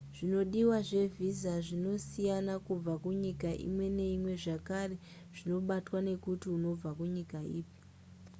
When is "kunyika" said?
3.03-3.49, 6.97-7.39